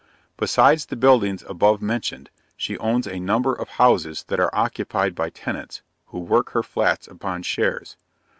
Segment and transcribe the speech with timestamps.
[0.35, 5.29] Besides the buildings above mentioned, she owns a number of houses that are occupied by
[5.29, 7.97] tenants, who work her flats upon shares.